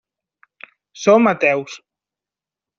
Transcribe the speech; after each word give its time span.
Som 1.03 1.29
ateus. 1.33 1.79